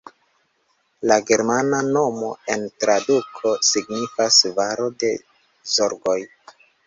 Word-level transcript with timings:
La 1.09 1.17
germana 1.31 1.81
nomo 1.97 2.29
en 2.55 2.65
traduko 2.83 3.53
signifas 3.69 4.41
valo 4.61 4.89
de 5.03 5.11
zorgoj. 5.77 6.19